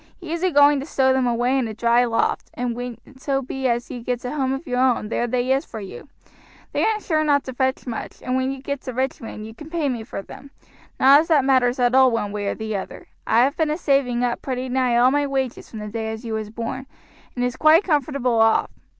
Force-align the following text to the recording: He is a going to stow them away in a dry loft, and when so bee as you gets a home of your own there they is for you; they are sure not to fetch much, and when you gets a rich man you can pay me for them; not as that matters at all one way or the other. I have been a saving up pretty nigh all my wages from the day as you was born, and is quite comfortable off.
He 0.19 0.31
is 0.33 0.41
a 0.41 0.49
going 0.49 0.79
to 0.79 0.85
stow 0.87 1.13
them 1.13 1.27
away 1.27 1.55
in 1.59 1.67
a 1.67 1.75
dry 1.75 2.05
loft, 2.05 2.49
and 2.55 2.75
when 2.75 2.97
so 3.19 3.39
bee 3.43 3.67
as 3.67 3.91
you 3.91 3.99
gets 4.01 4.25
a 4.25 4.31
home 4.33 4.51
of 4.51 4.65
your 4.65 4.79
own 4.79 5.09
there 5.09 5.27
they 5.27 5.51
is 5.53 5.63
for 5.63 5.79
you; 5.79 6.07
they 6.71 6.83
are 6.83 6.99
sure 6.99 7.23
not 7.23 7.43
to 7.43 7.53
fetch 7.53 7.85
much, 7.85 8.19
and 8.23 8.35
when 8.35 8.51
you 8.51 8.63
gets 8.63 8.87
a 8.87 8.93
rich 8.95 9.21
man 9.21 9.45
you 9.45 9.53
can 9.53 9.69
pay 9.69 9.89
me 9.89 10.03
for 10.03 10.23
them; 10.23 10.49
not 10.99 11.19
as 11.19 11.27
that 11.27 11.45
matters 11.45 11.77
at 11.77 11.93
all 11.93 12.09
one 12.09 12.31
way 12.31 12.47
or 12.47 12.55
the 12.55 12.75
other. 12.75 13.05
I 13.27 13.43
have 13.43 13.55
been 13.55 13.69
a 13.69 13.77
saving 13.77 14.23
up 14.23 14.41
pretty 14.41 14.69
nigh 14.69 14.95
all 14.97 15.11
my 15.11 15.27
wages 15.27 15.69
from 15.69 15.77
the 15.77 15.87
day 15.87 16.11
as 16.11 16.25
you 16.25 16.33
was 16.33 16.49
born, 16.49 16.87
and 17.35 17.45
is 17.45 17.55
quite 17.55 17.83
comfortable 17.83 18.39
off. 18.39 18.71